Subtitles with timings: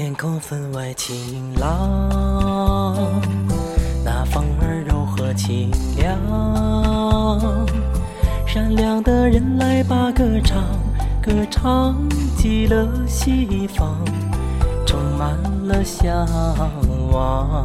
[0.00, 3.20] 天空分外晴朗，
[4.04, 6.16] 那风儿柔和清凉。
[8.46, 10.62] 善良的人来把歌唱，
[11.20, 11.96] 歌唱
[12.36, 13.96] 极乐西方，
[14.86, 15.36] 充满
[15.66, 16.24] 了向
[17.10, 17.64] 往。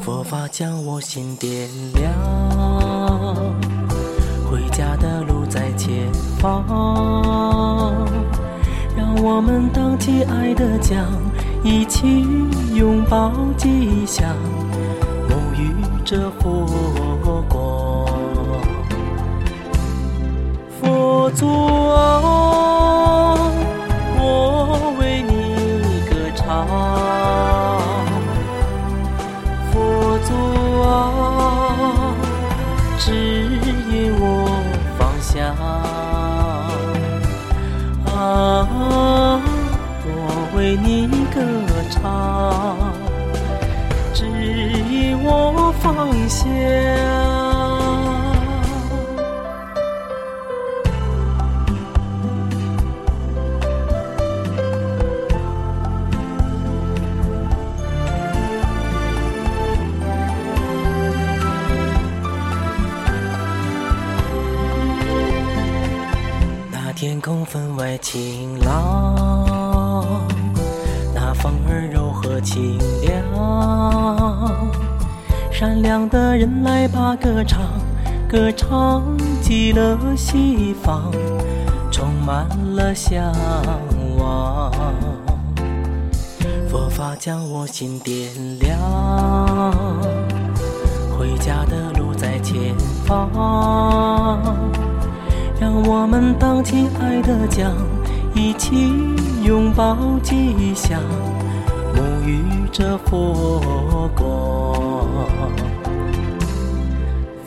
[0.00, 2.14] 佛法将我心点亮，
[4.48, 7.67] 回家的路在前方。
[9.20, 11.04] 我们荡起爱的桨，
[11.64, 12.24] 一起
[12.72, 14.28] 拥抱吉祥，
[15.28, 16.64] 沐浴着佛
[17.48, 18.06] 光。
[20.80, 21.48] 佛祖
[21.88, 23.34] 啊，
[24.16, 26.66] 我为你歌唱。
[29.72, 30.32] 佛祖
[30.82, 32.14] 啊，
[32.98, 34.22] 指引我
[34.96, 36.07] 方向。
[42.00, 42.76] 唱，
[44.14, 46.48] 指引我方向。
[66.70, 69.57] 那天空分外晴朗，
[71.48, 73.10] 风儿柔和清凉。
[75.50, 77.62] 善良的人来把歌唱，
[78.28, 79.02] 歌唱
[79.40, 81.10] 极了西方，
[81.90, 83.32] 充满了向
[84.18, 84.70] 往。
[86.68, 88.78] 佛法将我心点亮，
[91.16, 92.76] 回家的路在前
[93.06, 94.38] 方。
[95.58, 97.72] 让我们荡起爱的桨，
[98.34, 98.92] 一起
[99.48, 101.00] 拥抱吉祥，
[101.94, 104.26] 沐浴着佛光。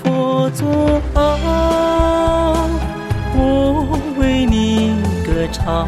[0.04, 0.66] 佛祖
[1.14, 2.58] 啊，
[3.36, 5.88] 我为你歌唱。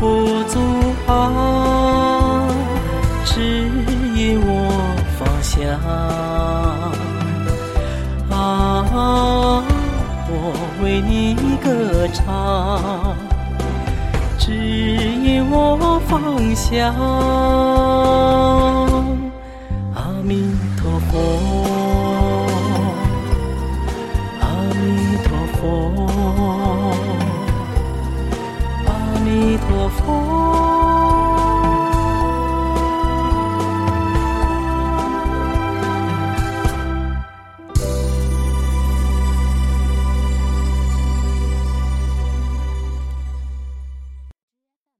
[0.00, 0.58] 佛祖
[1.06, 2.48] 啊，
[3.24, 3.70] 指
[4.16, 4.50] 引我
[5.16, 6.35] 方向。
[10.82, 13.14] 为你歌唱，
[14.38, 16.94] 指引我方向。
[19.94, 21.14] 阿弥陀佛，
[24.40, 24.44] 阿
[24.74, 25.62] 弥陀佛，
[28.86, 28.88] 阿
[29.24, 29.26] 弥
[29.56, 30.35] 陀佛。